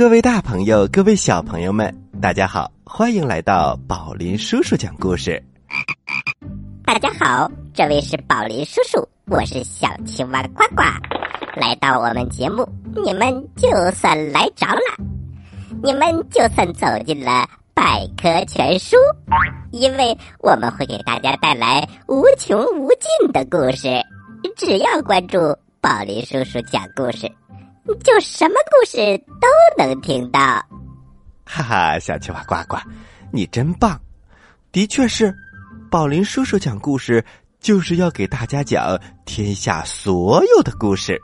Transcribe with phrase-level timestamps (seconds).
[0.00, 5.44] 各位大朋友，各位小朋友们，大家好，欢迎来到宝林叔叔讲故事。
[6.86, 10.82] 大家好，这位是宝林叔叔，我是小青蛙呱呱。
[11.54, 14.80] 来到我们节目，你们就算来着了，
[15.82, 18.96] 你们就算走进了百科全书，
[19.70, 23.86] 因为我们会给大家带来无穷无尽的故事。
[24.56, 25.36] 只要关注
[25.82, 27.30] 宝林叔叔讲故事。
[28.04, 30.40] 就什么故事都能听到，
[31.44, 31.98] 哈哈！
[31.98, 32.76] 小青蛙呱呱，
[33.32, 33.98] 你真棒！
[34.72, 35.34] 的确是，
[35.90, 37.24] 宝林叔叔讲故事
[37.58, 41.20] 就是要给大家讲天下所有的故事。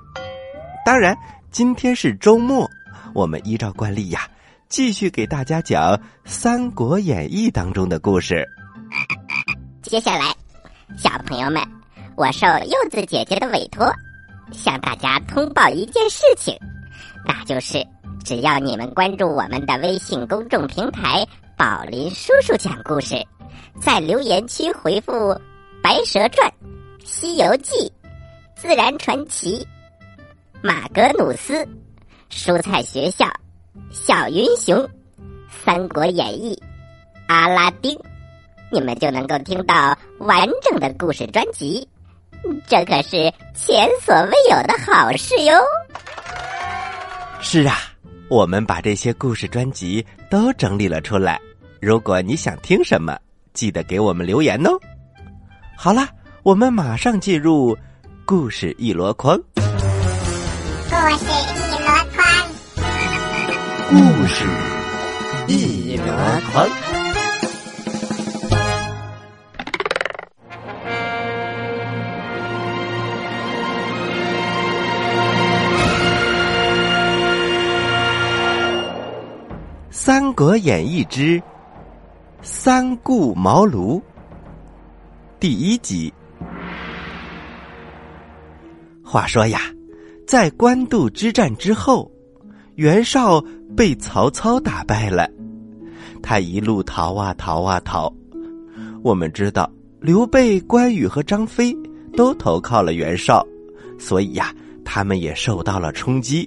[0.84, 1.16] 当然，
[1.50, 2.68] 今天是周末，
[3.14, 4.28] 我们依照惯例呀，
[4.68, 8.46] 继续给大家讲《三国演义》当中的故事。
[9.82, 10.34] 接下来，
[10.96, 11.62] 小朋友们，
[12.16, 13.86] 我受柚子姐姐的委托。
[14.52, 16.56] 向大家通报一件事情，
[17.24, 17.84] 那就是
[18.24, 23.14] 只要你们关注我们的微信公众平台“宝林叔叔讲故事”，
[23.80, 25.12] 在留言区回复
[25.82, 26.48] 《白蛇传》
[27.04, 27.74] 《西游记》
[28.56, 29.58] 《自然传奇》
[30.62, 31.54] 《马格努斯》
[32.30, 33.24] 《蔬菜学校》
[33.90, 34.76] 《小云熊》
[35.64, 36.54] 《三国演义》
[37.28, 37.94] 《阿拉丁》，
[38.72, 41.86] 你们就能够听到完整的故事专辑。
[42.66, 45.54] 这可是前所未有的好事哟！
[47.40, 47.76] 是啊，
[48.28, 51.40] 我们把这些故事专辑都整理了出来。
[51.80, 53.16] 如果你想听什么，
[53.52, 54.70] 记得给我们留言哦。
[55.76, 56.08] 好了，
[56.42, 57.76] 我们马上进入
[58.24, 59.38] 故事一箩筐。
[59.54, 62.24] 故事一箩筐，
[63.90, 64.44] 故事
[65.46, 66.04] 一箩
[66.52, 66.66] 筐。
[80.36, 81.42] 《国演义》之
[82.42, 83.98] 三顾茅庐
[85.40, 86.12] 第一集。
[89.02, 89.60] 话说呀，
[90.26, 92.10] 在官渡之战之后，
[92.74, 93.42] 袁绍
[93.74, 95.26] 被曹操打败了。
[96.22, 98.12] 他一路逃啊逃啊逃。
[99.02, 101.74] 我们知道，刘备、关羽和张飞
[102.14, 103.42] 都投靠了袁绍，
[103.98, 104.54] 所以呀，
[104.84, 106.46] 他们也受到了冲击。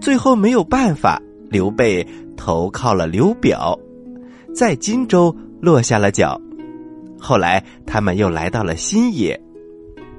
[0.00, 2.04] 最后没有办法，刘备。
[2.38, 3.78] 投靠了刘表，
[4.54, 6.40] 在荆州落下了脚。
[7.18, 9.38] 后来他们又来到了新野，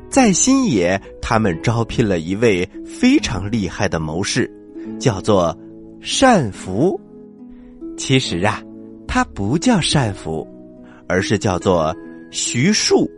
[0.10, 4.52] 在新野，他们招聘了一位非常厉害的谋士，
[5.00, 5.58] 叫做
[6.22, 7.00] 单福。
[7.98, 8.62] 其实啊，
[9.08, 10.46] 他不叫单福，
[11.08, 11.96] 而是叫做
[12.30, 13.10] 徐庶。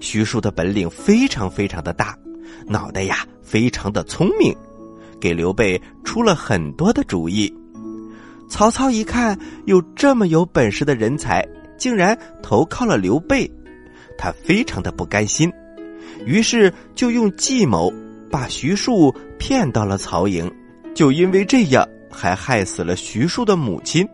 [0.00, 2.16] 徐庶的本领非常非常的大，
[2.66, 4.54] 脑袋呀非常的聪明，
[5.20, 7.52] 给刘备出了很多的主意。
[8.48, 13.50] 曹操一看有这么有本事的人才，竟然投靠了刘备，
[14.16, 15.52] 他非常的不甘心，
[16.24, 17.92] 于是就用计谋
[18.30, 20.50] 把徐庶骗到了曹营，
[20.94, 24.08] 就因为这样还害死了徐庶的母亲。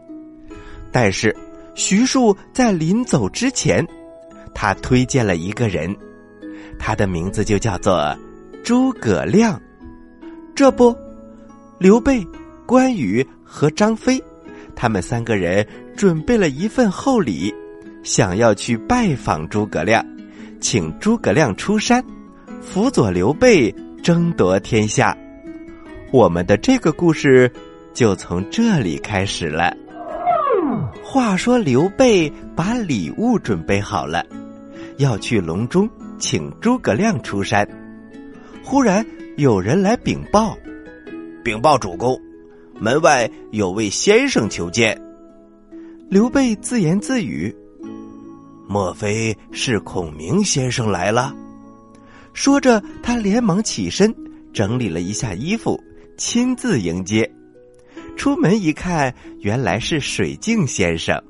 [0.90, 1.34] 但是
[1.74, 3.86] 徐庶在临走之前，
[4.52, 5.94] 他推荐了一个人，
[6.78, 8.16] 他的名字就叫做
[8.64, 9.60] 诸葛亮。
[10.56, 10.94] 这不，
[11.78, 12.26] 刘备。
[12.66, 13.22] 关羽
[13.54, 14.20] 和张飞，
[14.74, 15.64] 他们三个人
[15.96, 17.54] 准备了一份厚礼，
[18.02, 20.04] 想要去拜访诸葛亮，
[20.60, 22.04] 请诸葛亮出山，
[22.60, 23.72] 辅佐刘备
[24.02, 25.16] 争夺天下。
[26.10, 27.48] 我们的这个故事
[27.92, 29.72] 就从这里开始了。
[31.04, 34.26] 话说刘备把礼物准备好了，
[34.96, 37.64] 要去隆中请诸葛亮出山。
[38.64, 40.58] 忽然有人来禀报，
[41.44, 42.20] 禀报主公。
[42.78, 45.00] 门外有位先生求见。
[46.10, 47.54] 刘备自言自语
[48.68, 51.34] ：“莫非是孔明先生来了？”
[52.34, 54.14] 说着，他连忙起身，
[54.52, 55.80] 整理了一下衣服，
[56.18, 57.30] 亲自迎接。
[58.16, 61.20] 出门一看，原来是水镜先生。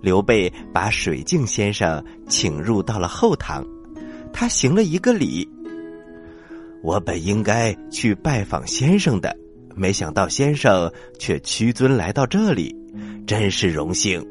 [0.00, 3.66] 刘备把水镜先生请入到了后堂，
[4.32, 5.48] 他行了一个礼
[6.84, 9.36] ：“我本应该去拜访先生的。”
[9.78, 12.74] 没想到先生却屈尊来到这里，
[13.26, 14.24] 真是荣幸。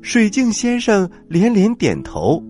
[0.00, 2.40] 水镜先生连连点头。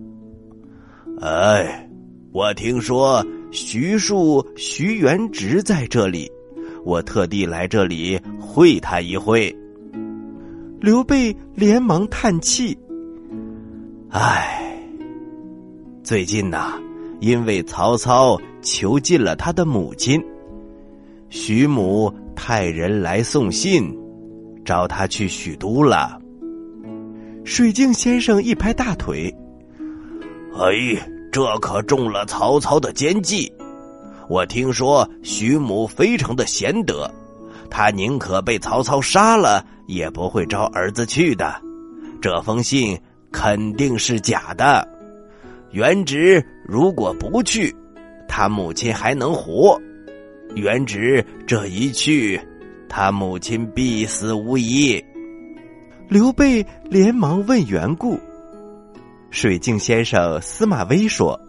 [1.19, 1.89] 哎，
[2.31, 6.31] 我听说徐庶、徐元直在这里，
[6.85, 9.53] 我特地来这里会他一会。
[10.79, 12.77] 刘备连忙叹气
[14.13, 14.79] ：“唉，
[16.03, 16.79] 最近呐，
[17.19, 20.23] 因为曹操囚禁了他的母亲。”
[21.29, 23.93] 徐母派人来送信，
[24.63, 26.19] 找他去许都了。
[27.43, 29.33] 水镜先生一拍大腿
[30.55, 30.71] ：“哎，
[31.31, 33.51] 这可中了曹操的奸计！
[34.29, 37.09] 我听说徐母非常的贤德，
[37.69, 41.55] 他宁可被曹操杀了，也不会招儿子去的。
[42.21, 42.99] 这封信
[43.31, 44.85] 肯定是假的。
[45.71, 47.73] 元直如果不去，
[48.27, 49.79] 他母亲还能活；
[50.57, 52.39] 元直这一去，
[52.89, 55.03] 他母亲必死无疑。”
[56.09, 58.19] 刘备连忙问缘故。
[59.29, 61.39] 水镜先生司马威说：“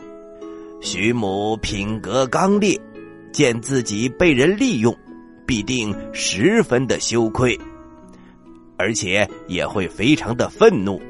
[0.82, 2.78] 徐母品格刚烈，
[3.32, 4.94] 见自己被人利用，
[5.46, 7.56] 必定十分的羞愧，
[8.76, 11.00] 而且也会非常的愤怒，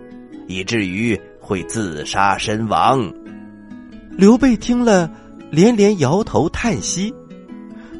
[0.47, 3.11] 以至于会自杀身亡。”
[4.13, 5.11] 刘备听了，
[5.51, 7.15] 连连摇头叹息。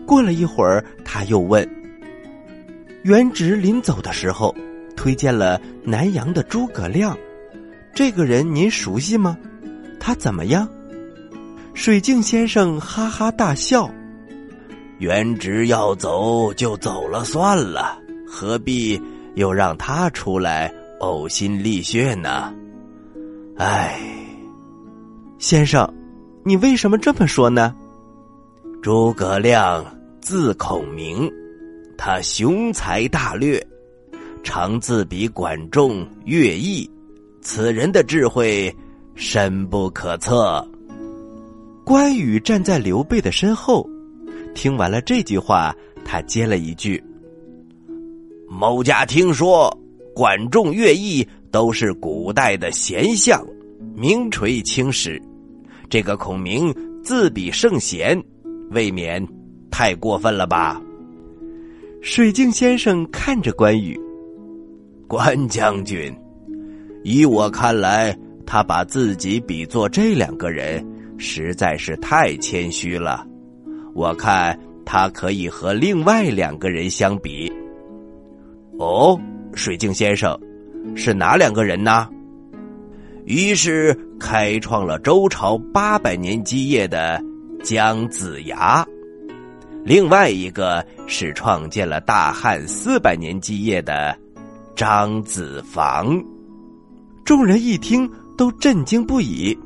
[0.09, 1.69] 过了一会儿，他又问
[3.05, 4.55] ：“元直临走的时候。”
[4.97, 7.17] 推荐了南阳的诸葛亮，
[7.95, 9.39] 这个人您熟悉吗？
[10.01, 10.69] 他怎么样？
[11.73, 13.89] 水镜先生哈哈大笑。
[14.99, 17.97] 元直要走就走了算了，
[18.27, 19.01] 何必
[19.37, 20.69] 又让他出来
[20.99, 22.53] 呕心沥血呢？
[23.57, 24.01] 唉，
[25.39, 25.89] 先生，
[26.43, 27.73] 你为什么这么说呢？
[28.83, 29.85] 诸葛亮
[30.21, 31.31] 字孔明，
[31.97, 33.65] 他雄才大略。
[34.45, 36.89] 常自比管仲、乐毅，
[37.43, 38.75] 此人的智慧
[39.15, 40.67] 深不可测。
[41.85, 43.89] 关羽站在刘备的身后，
[44.55, 45.75] 听完了这句话，
[46.05, 47.03] 他接了一句
[48.49, 49.77] ：“某家听说，
[50.15, 53.45] 管仲、乐毅都是古代的贤相，
[53.95, 55.21] 名垂青史。
[55.91, 58.23] 这个孔明自比圣贤，
[58.71, 59.27] 未免
[59.71, 60.81] 太过分了吧？”
[62.01, 63.99] 水镜先生看着关羽。
[65.09, 66.15] 关将军，
[67.03, 70.87] 以我看来，他把自己比作这两个人，
[71.17, 73.27] 实在是太谦虚了。
[73.95, 77.51] 我看他可以和另外两个人相比。
[78.79, 79.19] 哦，
[79.55, 80.39] 水镜先生，
[80.95, 82.07] 是哪两个人呢？
[83.25, 87.19] 于是开创了周朝八百年基业的
[87.63, 88.87] 姜子牙，
[89.89, 94.15] 另外一个是创建了大汉四百年基业的。
[94.77, 96.23] 张子房，
[97.25, 99.59] 众人一听都震惊不已。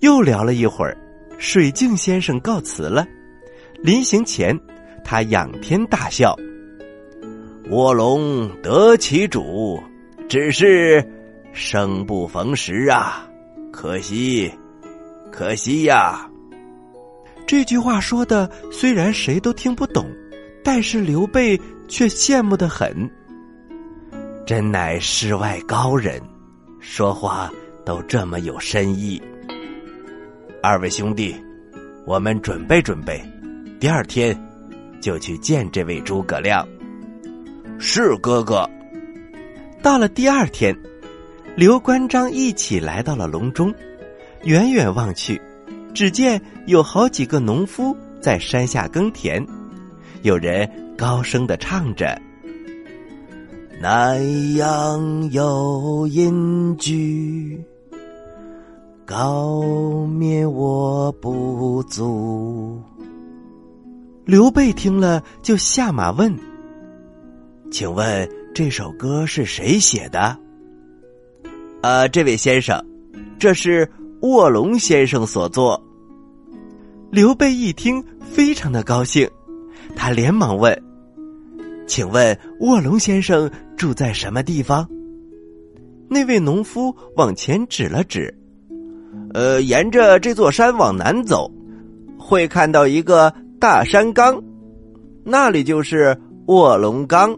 [0.00, 0.98] 又聊了一会儿，
[1.38, 3.06] 水镜先生告辞了。
[3.80, 4.58] 临行前，
[5.04, 6.36] 他仰天大笑
[7.70, 9.80] ：“卧龙得其主，
[10.28, 11.00] 只是
[11.52, 13.24] 生不逢时啊！
[13.72, 14.52] 可惜，
[15.30, 16.28] 可惜呀！”
[17.52, 20.10] 这句话说的虽然谁都听不懂，
[20.64, 23.10] 但是刘备却羡慕的很。
[24.46, 26.18] 真乃世外高人，
[26.80, 27.52] 说话
[27.84, 29.20] 都这么有深意。
[30.62, 31.36] 二位兄弟，
[32.06, 33.22] 我们准备准备，
[33.78, 34.34] 第二天
[34.98, 36.66] 就去见这位诸葛亮。
[37.78, 38.66] 是哥哥。
[39.82, 40.74] 到了第二天，
[41.54, 43.70] 刘关张一起来到了隆中，
[44.44, 45.38] 远远望去，
[45.94, 49.46] 只见有好几个农夫在山下耕田，
[50.22, 52.20] 有人高声的唱着。
[53.80, 57.60] 南阳有隐居，
[59.04, 59.60] 高
[60.06, 62.80] 灭我不足。
[64.24, 66.32] 刘备听了，就下马问
[67.72, 70.38] ：“请问这首歌是谁写的
[71.82, 72.80] ？”“呃，这位先生，
[73.36, 73.90] 这是
[74.22, 75.80] 卧龙先生所作。”
[77.10, 79.28] 刘备一听，非常的高兴，
[79.94, 80.76] 他连忙问。
[81.86, 84.88] 请问卧龙先生住在什么地方？
[86.08, 88.34] 那位农夫往前指了指，
[89.34, 91.50] 呃，沿着这座山往南走，
[92.18, 94.42] 会看到一个大山岗，
[95.24, 97.36] 那里就是卧龙岗。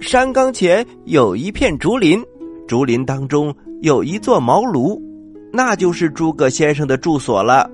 [0.00, 2.22] 山岗前有一片竹林，
[2.66, 5.00] 竹林当中有一座茅庐，
[5.52, 7.70] 那就是诸葛先生的住所了。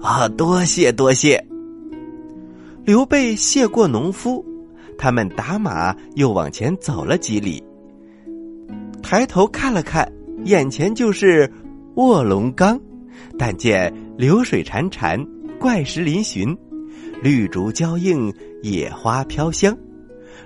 [0.00, 1.44] 啊，多谢多谢。
[2.84, 4.44] 刘备谢过农夫，
[4.98, 7.62] 他们打马又往前走了几里。
[9.02, 10.10] 抬头看了看，
[10.44, 11.50] 眼前就是
[11.94, 12.78] 卧龙岗，
[13.38, 15.26] 但见流水潺潺，
[15.58, 16.56] 怪石嶙峋，
[17.22, 18.32] 绿竹交映，
[18.62, 19.74] 野花飘香。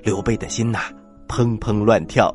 [0.05, 0.79] 刘备的心呐，
[1.29, 2.33] 砰砰乱跳。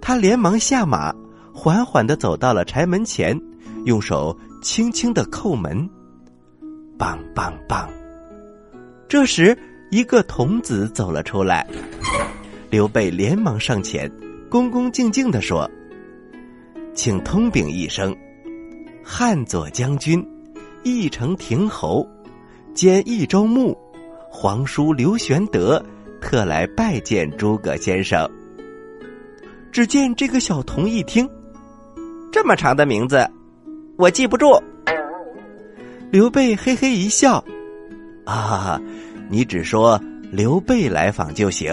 [0.00, 1.14] 他连忙下马，
[1.52, 3.38] 缓缓的走到了柴门前，
[3.84, 5.88] 用手轻轻的叩门，
[6.98, 7.86] 梆梆梆。
[9.08, 9.56] 这时，
[9.90, 11.66] 一个童子走了出来。
[12.70, 14.10] 刘备连忙上前，
[14.48, 15.70] 恭恭敬敬的说
[16.94, 18.16] ：“请通禀一声，
[19.04, 20.26] 汉左将军，
[20.82, 22.08] 义城亭侯，
[22.72, 23.76] 兼益州牧，
[24.30, 25.84] 皇叔刘玄德，
[26.22, 28.26] 特来拜见诸葛先生。”
[29.70, 31.28] 只见这个小童一听，
[32.32, 33.28] 这么长的名字，
[33.98, 34.60] 我记不住。
[36.10, 37.44] 刘备嘿嘿一笑
[38.24, 38.80] ：“啊，
[39.28, 41.70] 你只说刘备来访就行。”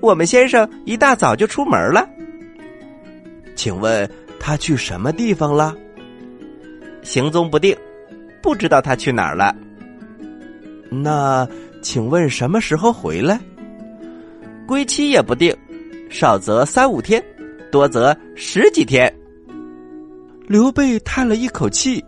[0.00, 2.06] 我们先生一大早就出门了，
[3.56, 5.74] 请问他去什么地方了？
[7.02, 7.74] 行踪不定，
[8.42, 9.56] 不知道他去哪儿了。
[10.90, 11.48] 那
[11.80, 13.40] 请问什么时候回来？
[14.66, 15.56] 归期也不定，
[16.10, 17.22] 少则三五天，
[17.70, 19.12] 多则十几天。
[20.46, 22.04] 刘备叹了一口气，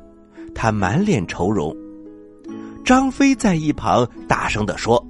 [0.54, 1.74] 他满脸愁容。
[2.84, 5.04] 张飞在一旁大声的说：“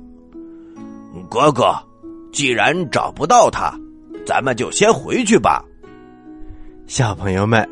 [1.31, 1.75] 哥哥。”
[2.33, 3.79] 既然找不到他，
[4.25, 5.63] 咱们就先回去吧。
[6.87, 7.69] 小朋友们，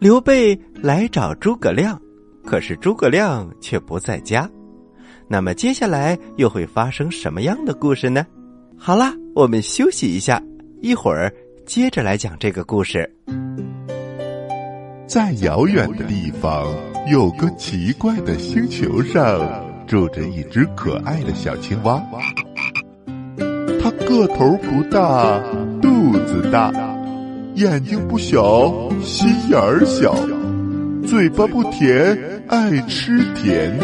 [0.00, 1.96] 刘备来找诸葛亮，
[2.44, 4.50] 可是诸葛亮却不在家。
[5.28, 8.26] 那么接下来又会发生什么样的故事呢？
[8.76, 10.42] 好啦，我们休息一下，
[10.82, 11.32] 一会儿
[11.66, 13.10] 接着来讲这个故事。
[15.04, 16.72] 在遥远的地方，
[17.10, 19.40] 有个奇怪的星球上，
[19.84, 22.00] 住着一只可爱的小青蛙。
[23.82, 25.40] 它个头不大，
[25.82, 26.72] 肚子大，
[27.56, 30.14] 眼睛不小，心眼儿小，
[31.04, 33.76] 嘴巴不甜，爱吃甜，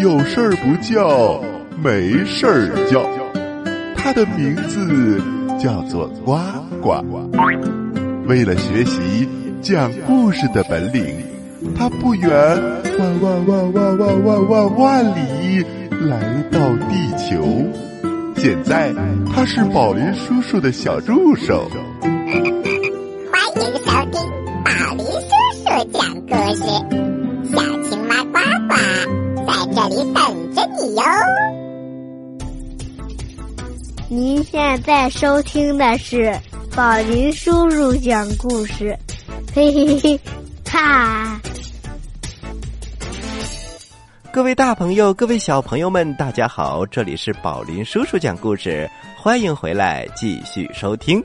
[0.00, 1.40] 有事儿不叫，
[1.80, 3.08] 没事儿叫。
[3.96, 5.22] 它的名字
[5.64, 6.36] 叫做呱
[6.82, 7.02] 呱。
[8.26, 9.26] 为了学习
[9.62, 11.02] 讲故事的本领，
[11.74, 12.30] 他不远
[12.98, 15.64] 万万万万万万万万里
[16.06, 16.58] 来到
[16.90, 17.66] 地球。
[18.36, 18.92] 现在
[19.32, 21.66] 他是宝林叔叔的小助手。
[34.14, 36.32] 您现在收听的是
[36.76, 38.96] 宝林叔叔讲故事，
[39.52, 40.20] 嘿嘿嘿，
[40.64, 41.40] 哈。
[44.30, 46.86] 各位大朋友，各位小朋友们，大家好！
[46.86, 51.20] 这里是宝林叔叔讲故事，欢迎回来继续收听。《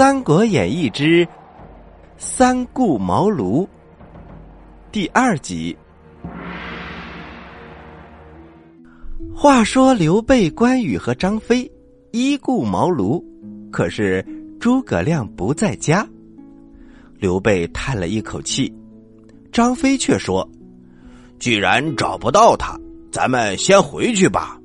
[0.00, 1.28] 三国演义之
[2.16, 3.66] 三顾茅庐》
[4.90, 5.76] 第二集。
[9.36, 11.70] 话说刘备、关羽和张飞
[12.12, 13.22] 依顾茅庐，
[13.70, 14.24] 可是
[14.58, 16.08] 诸葛亮不在家。
[17.18, 18.74] 刘备叹了一口气，
[19.52, 20.48] 张飞却说
[21.38, 22.74] ：“既然找不到他，
[23.12, 24.58] 咱们先回去吧。”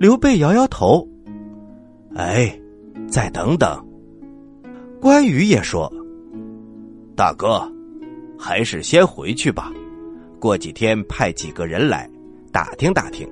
[0.00, 1.06] 刘备摇摇头
[2.16, 2.58] ：“哎，
[3.10, 3.78] 再等等。”
[5.02, 5.92] 关羽也说
[7.16, 7.68] ：“大哥，
[8.38, 9.72] 还是先回去吧，
[10.38, 12.08] 过几天派几个人来
[12.52, 13.28] 打听打听。”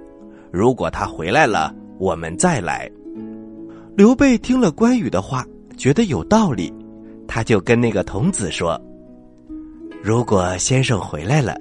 [0.51, 2.91] 如果他回来了，我们再来。
[3.97, 5.47] 刘备听了关羽的话，
[5.77, 6.75] 觉得有道理，
[7.29, 8.77] 他就跟那个童子说
[10.03, 11.57] ：“如果先生回来了，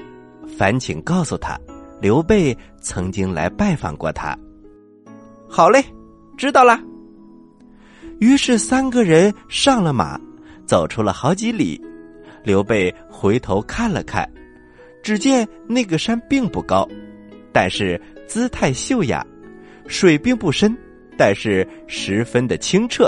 [0.57, 1.55] 烦请告诉他，
[2.01, 4.35] 刘备曾经来拜访过他。”
[5.47, 5.85] 好嘞，
[6.35, 6.81] 知道了。
[8.19, 10.19] 于是三个人上了马，
[10.65, 11.81] 走出了好几里。
[12.43, 14.29] 刘备回头看了看，
[15.03, 16.87] 只见那个山并不高，
[17.51, 17.99] 但是。
[18.29, 19.25] 姿态秀雅，
[19.87, 20.77] 水并不深，
[21.17, 23.07] 但是十分的清澈；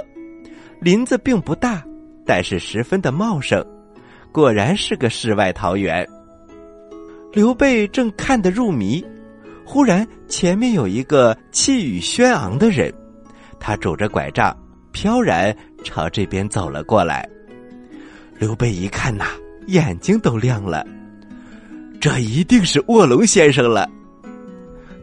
[0.79, 1.85] 林子并不大，
[2.25, 3.63] 但是十分的茂盛。
[4.31, 6.03] 果然是个世外桃源。
[7.31, 9.05] 刘备正看得入迷，
[9.63, 12.91] 忽然前面有一个气宇轩昂的人，
[13.59, 14.57] 他拄着拐杖，
[14.91, 17.27] 飘然朝这边走了过来。
[18.37, 19.25] 刘备一看呐，
[19.67, 20.85] 眼睛都亮了，
[21.99, 23.89] 这一定是卧龙先生了。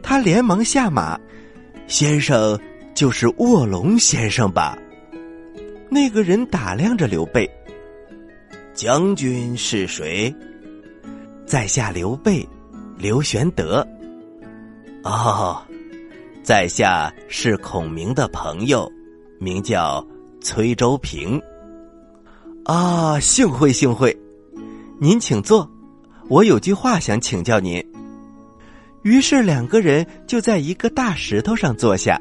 [0.03, 1.19] 他连忙下马，
[1.87, 2.59] 先生
[2.95, 4.77] 就是卧龙先生吧？
[5.91, 7.49] 那个人打量着刘备，
[8.75, 10.35] 将军是谁？
[11.47, 12.47] 在下刘备，
[12.97, 13.87] 刘玄德。
[15.05, 15.63] 哦，
[16.43, 18.91] 在下是孔明的朋友，
[19.39, 20.05] 名叫
[20.41, 21.41] 崔周平。
[22.65, 24.15] 啊，幸会幸会，
[25.01, 25.71] 您请坐，
[26.29, 27.83] 我有句话想请教您。
[29.03, 32.21] 于是两个人就在一个大石头上坐下，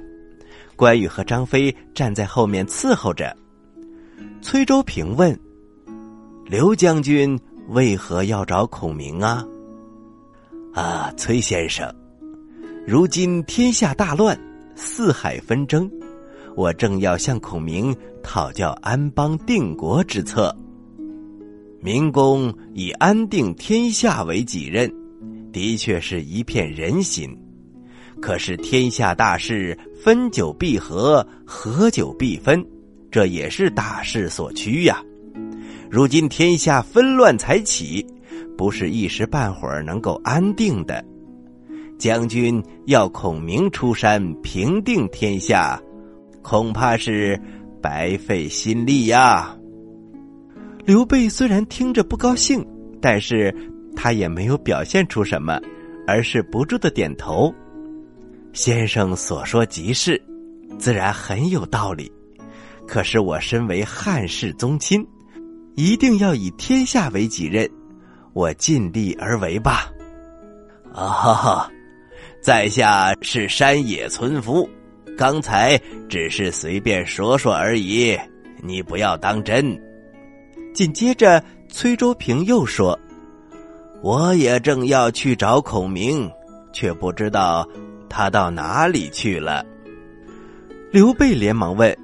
[0.76, 3.36] 关羽和张飞站在后面伺候着。
[4.42, 5.38] 崔周平问
[6.46, 7.38] ：“刘将军
[7.70, 9.44] 为何要找孔明啊？”
[10.74, 11.92] 啊，崔先生，
[12.86, 14.40] 如今天下大乱，
[14.76, 15.92] 四海纷争，
[16.58, 20.54] 我正要向孔明讨教安邦定国之策。
[21.80, 24.92] 明公以安定天下为己任，
[25.54, 27.30] 的确是一片人心。
[28.20, 32.66] 可是天下大事，分久必合，合久必分，
[33.12, 35.00] 这也是大势所趋呀。
[35.92, 38.04] 如今天下纷乱才起，
[38.58, 41.06] 不是一时半会儿能够安定的。
[42.00, 45.80] 将军要孔明出山平定天下，
[46.50, 47.38] 恐怕是
[47.82, 49.54] 白费心力呀。
[50.86, 52.66] 刘备虽然听着不高兴，
[53.02, 53.54] 但是
[53.98, 55.60] 他也没有表现出什么，
[56.08, 57.54] 而是不住的点头。
[58.54, 60.24] 先生所说极是，
[60.80, 62.10] 自然很有道理。
[62.88, 65.06] 可是我身为汉室宗亲，
[65.76, 67.70] 一定要以天下为己任，
[68.32, 69.92] 我尽力而为吧。
[70.94, 71.72] 啊哈哈，
[72.42, 74.68] 在下是山野村夫，
[75.18, 75.76] 刚才
[76.08, 78.16] 只是随便说说而已，
[78.62, 79.76] 你不要当真。
[80.76, 82.98] 紧接着，崔周平又说
[84.04, 86.30] ：“我也正要去找孔明，
[86.72, 87.68] 却不知道
[88.08, 89.66] 他到哪里去了。”
[90.94, 91.98] 刘备连忙问：“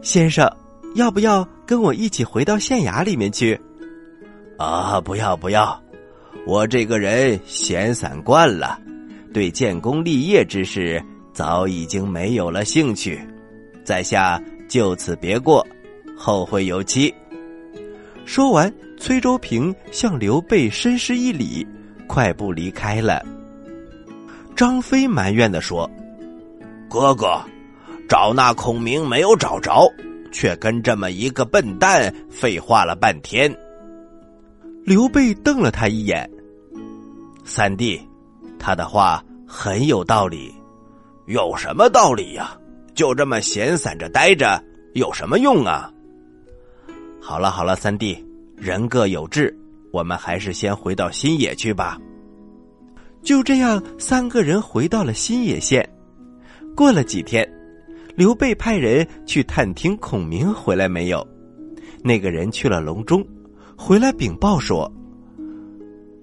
[0.00, 0.50] 先生，
[0.94, 3.60] 要不要跟我一起回到县衙里面去
[4.56, 5.78] ？”“啊，不要不要，
[6.46, 8.80] 我这个人闲散惯了，
[9.34, 11.02] 对建功立业之事
[11.32, 13.20] 早已经没有了兴趣。
[13.84, 15.66] 在下就此别过，
[16.16, 17.12] 后会有期。”
[18.24, 21.66] 说完，崔州平向刘备深施一礼，
[22.06, 23.24] 快步离开了。
[24.54, 25.90] 张飞埋怨的说
[26.88, 27.40] ：“哥哥，
[28.08, 29.90] 找那孔明没有找着，
[30.30, 33.52] 却跟这么一个笨蛋废话了半天。”
[34.84, 36.30] 刘备瞪了他一眼
[37.44, 38.00] ：“三弟，
[38.58, 40.54] 他的话很有道理。
[41.26, 42.56] 有什么道理呀？
[42.94, 44.62] 就这么闲散着待着，
[44.94, 45.90] 有什么用啊？”
[47.20, 48.22] 好了好了，三弟，
[48.56, 49.56] 人各有志，
[49.92, 51.98] 我们还是先回到新野去吧。
[53.22, 55.88] 就这样，三个人回到了新野县。
[56.74, 57.48] 过了几天，
[58.16, 61.26] 刘备派人去探听孔明回来没有。
[62.02, 63.24] 那个人去了隆中，
[63.76, 64.92] 回来禀报说：“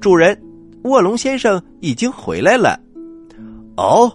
[0.02, 0.38] 主人，
[0.84, 2.78] 卧龙先生已经回来了。”
[3.78, 4.12] 哦，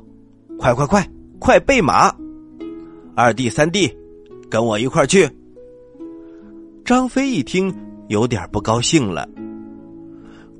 [0.64, 1.06] 快快快，
[1.38, 2.10] 快备马！
[3.14, 3.94] 二弟三弟，
[4.48, 5.28] 跟我一块去。
[6.86, 7.70] 张飞一听，
[8.08, 9.28] 有点不高兴了。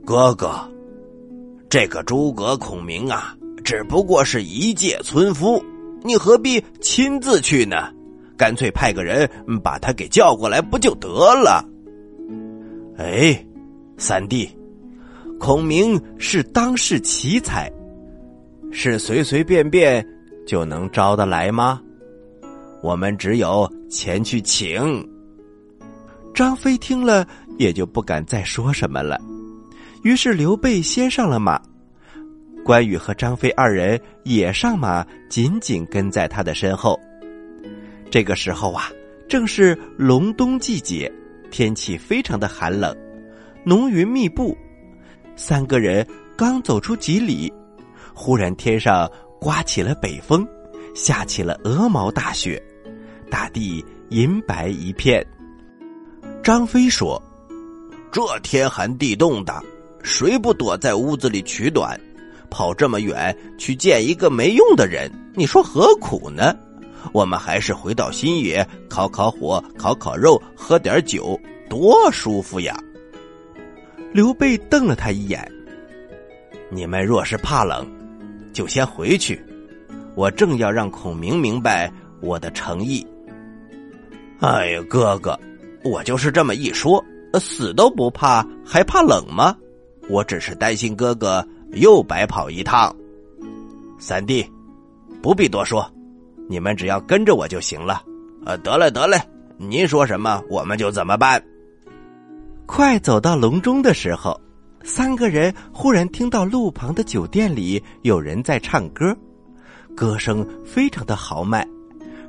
[0.05, 0.61] 哥哥，
[1.71, 5.65] 这个诸葛孔明啊，只不过是一介村夫，
[6.03, 7.91] 你何必亲自去呢？
[8.37, 9.27] 干脆派个人
[9.63, 11.67] 把他给叫过来，不就得了？
[12.99, 13.43] 哎，
[13.97, 14.51] 三弟，
[15.41, 17.73] 孔明是当世奇才，
[18.75, 20.05] 是随随便便
[20.45, 21.81] 就能招得来吗？
[22.83, 25.09] 我们只有前去请。
[26.35, 27.25] 张飞听了，
[27.57, 29.19] 也就不敢再说什么了。
[30.03, 31.59] 于是刘备先上了马，
[32.65, 36.99] 关羽和张飞二人也上马，紧紧跟在他的身后。
[38.11, 38.91] 这个时候啊，
[39.29, 41.11] 正是隆冬季节，
[41.51, 42.95] 天气非常的寒冷，
[43.65, 44.55] 浓云密布。
[45.37, 46.07] 三个人
[46.37, 47.51] 刚走出几里，
[48.15, 50.47] 忽然天上刮起了北风，
[50.95, 52.63] 下起了鹅毛大雪，
[53.31, 55.25] 大地银白一片。
[56.43, 57.21] 张飞说
[58.13, 59.61] ：“这天寒地冻的，
[60.03, 61.99] 谁不躲在屋子里取暖？
[62.51, 66.55] 跑这么远去见一个没用的人，你说何苦呢？
[67.13, 72.79] 我们还是回到新野，烤烤火，烤烤肉，喝点酒，多舒服呀！”
[74.13, 75.51] 刘备瞪了他一眼
[76.71, 77.85] ：“你们若是怕冷，
[78.55, 79.45] 就先回去。
[80.15, 83.07] 我正要让孔明明白我的诚意。”
[84.41, 85.39] 哎呀，哥哥！
[85.85, 89.55] 我就是这么一说，死都不怕，还怕冷吗？
[90.09, 92.95] 我只是担心哥哥又白跑一趟。
[93.99, 94.47] 三弟，
[95.23, 95.91] 不必多说，
[96.49, 98.03] 你们只要跟着我就行了。
[98.45, 99.19] 呃，得嘞，得嘞，
[99.57, 101.43] 您说什么我们就怎么办。
[102.67, 104.39] 快走到隆中的时候，
[104.85, 109.17] 三个人忽然听到路旁的酒店里有人在唱歌，
[109.97, 111.67] 歌声非常的豪迈，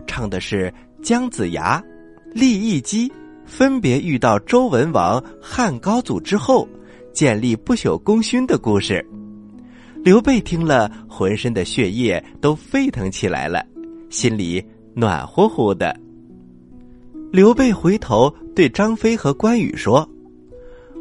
[0.07, 1.83] 唱的是姜子牙、
[2.31, 3.11] 利益姬。
[3.45, 6.67] 分别遇到周文王、汉高祖之后，
[7.13, 9.05] 建立不朽功勋的故事。
[10.03, 13.63] 刘备听了，浑身的血液都沸腾起来了，
[14.09, 14.65] 心里
[14.95, 15.95] 暖乎乎的。
[17.31, 20.09] 刘备回头对张飞和关羽说：“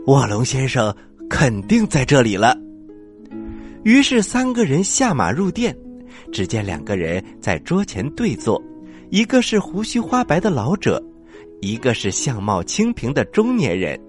[0.07, 0.95] 卧龙先生
[1.37, 2.57] 肯定在这里了。”
[3.83, 5.77] 于是三个人下马入殿，
[6.33, 8.62] 只见两个人在桌前对坐，
[9.11, 11.03] 一个是胡须花白的老者，
[11.61, 14.01] 一个是相貌清平的中年人。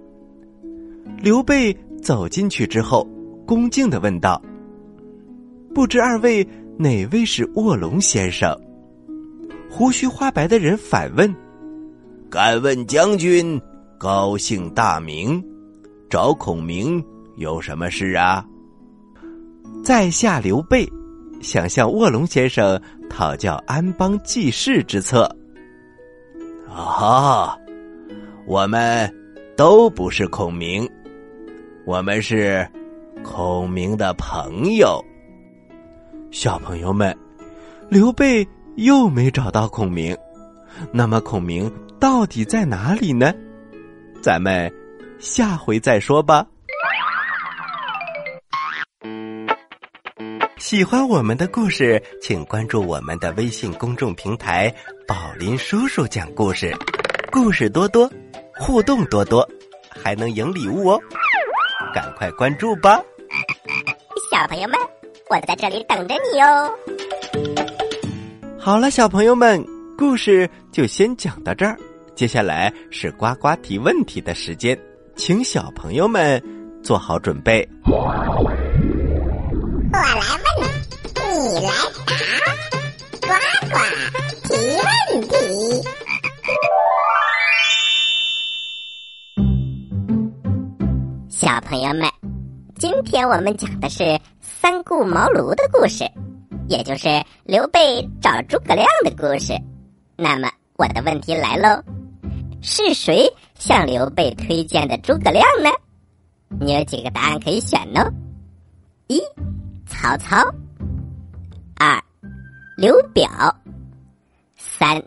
[1.20, 3.06] 刘备走进去之后，
[3.46, 4.42] 恭敬的问道
[5.74, 8.56] ：“不知二位哪位是卧龙先生？”
[9.70, 11.36] 胡须花白的人反问
[12.30, 13.60] ：“敢问将军
[13.98, 15.44] 高姓大名？
[16.08, 17.04] 找孔明
[17.38, 18.46] 有什么事啊？”
[19.84, 20.88] 在下刘备，
[21.42, 25.30] 想向卧龙先生讨教安邦济世之策。
[26.68, 27.56] 啊，
[28.48, 29.14] 我们
[29.56, 30.90] 都不是孔明，
[31.86, 32.68] 我们是
[33.24, 35.04] 孔明的朋友。
[36.32, 37.16] 小朋友们，
[37.90, 38.46] 刘备
[38.76, 40.18] 又没找到孔明，
[40.92, 43.32] 那么孔明到底在哪里呢？
[44.20, 44.72] 咱们
[45.20, 46.46] 下回再说吧。
[50.66, 54.74] 喜欢我们的故事，请关注我们的微信公众平台
[55.06, 56.76] “宝林叔叔讲故事”，
[57.32, 58.12] 故事多多，
[58.58, 59.48] 互动多多，
[59.88, 61.00] 还能赢礼物哦！
[61.94, 63.00] 赶快关注吧！
[64.32, 64.80] 小朋友们，
[65.30, 66.74] 我在这里等着你哦。
[68.60, 69.64] 好了，小朋友们，
[69.96, 71.78] 故事就先讲到这儿，
[72.16, 74.76] 接下来是呱呱提问题的时间，
[75.16, 76.42] 请小朋友们
[76.82, 77.70] 做好准备。
[77.86, 78.26] 我来
[81.66, 81.72] 来
[82.06, 82.22] 答，
[83.22, 83.30] 呱
[83.70, 83.76] 呱
[84.44, 84.88] 提问
[85.28, 85.34] 题。
[91.28, 92.08] 小朋友们，
[92.78, 96.04] 今天我们讲的是三顾茅庐的故事，
[96.68, 97.08] 也就是
[97.44, 99.54] 刘备找诸葛亮的故事。
[100.16, 101.84] 那么我的问题来喽，
[102.62, 105.72] 是谁向刘备推荐的诸葛亮呢？
[106.60, 108.08] 你有几个答案可以选呢？
[109.08, 109.20] 一。
[109.88, 110.38] 曹操，
[111.78, 112.02] 二，
[112.78, 113.30] 刘表，
[114.56, 115.04] 三，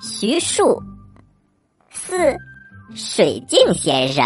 [0.00, 0.80] 徐庶，
[1.90, 2.36] 四，
[2.94, 4.24] 水镜先生。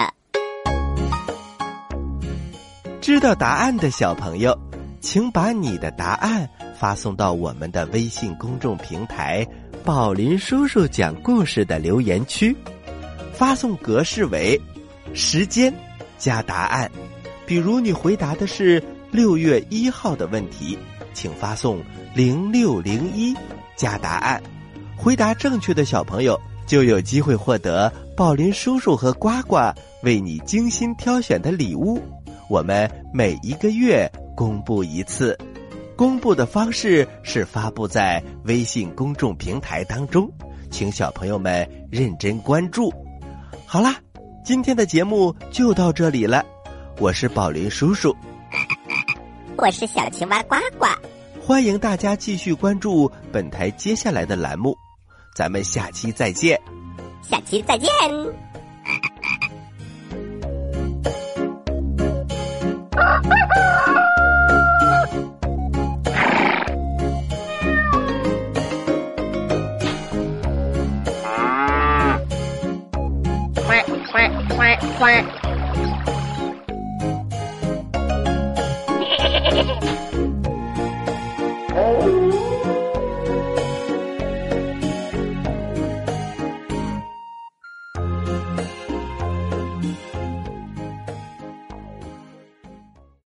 [3.00, 4.56] 知道答案的小朋友，
[5.00, 6.46] 请把你的答案
[6.78, 9.46] 发送到我们的微信公众平台
[9.82, 12.54] “宝林叔叔讲故事”的留言区，
[13.32, 14.61] 发送格式为
[15.14, 15.72] 时间
[16.18, 16.90] 加答案。
[17.46, 18.82] 比如你回答的是。
[19.12, 20.78] 六月一号的问题，
[21.12, 21.81] 请发送
[22.14, 23.35] 零六零一
[23.77, 24.42] 加答案。
[24.96, 29.57] 回答正确的小朋友就有机会获得宝林叔叔和呱呱
[30.03, 32.01] 为你精心挑选的礼物。
[32.48, 35.37] 我们每一个月公布一次，
[35.96, 40.31] 公布的方式是发布在微信公众平台当中，
[40.70, 42.92] 请小朋友们认真关注。
[43.66, 43.96] 好啦，
[44.44, 46.44] 今天的节目就到这里了，
[46.98, 48.14] 我是宝林叔叔。
[49.56, 50.86] 我是小青蛙呱呱，
[51.40, 54.76] 欢迎大家继续关注本台接下来的栏目，
[55.36, 56.60] 咱们下期再见，
[57.22, 57.88] 下期再见。